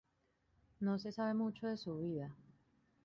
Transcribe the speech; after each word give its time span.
No 0.79 0.97
se 0.97 1.11
sabe 1.11 1.35
mucho 1.35 1.67
de 1.67 1.77
su 1.77 1.97
vida. 1.99 2.35